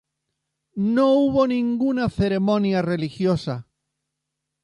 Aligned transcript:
No 0.83 1.11
hubo 1.13 1.45
ninguna 1.45 2.09
ceremonia 2.09 2.81
religiosa. 2.81 3.67